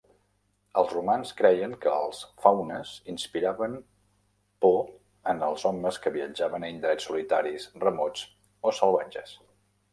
[0.81, 3.77] Els romans creien que els faunes inspiraven
[4.65, 4.81] por
[5.35, 8.29] en els homes que viatjaven a indrets solitaris, remots
[8.73, 9.41] o salvatges.